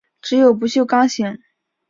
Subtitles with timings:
[0.19, 1.37] 只有不锈钢型。